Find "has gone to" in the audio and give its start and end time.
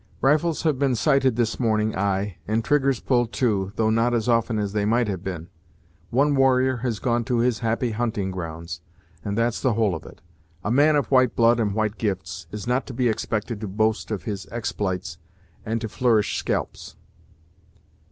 6.77-7.37